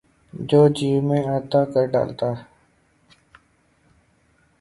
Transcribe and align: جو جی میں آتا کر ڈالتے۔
جو 0.33 0.61
جی 0.75 0.89
میں 1.07 1.23
آتا 1.35 1.61
کر 1.73 1.85
ڈالتے۔ 1.93 2.29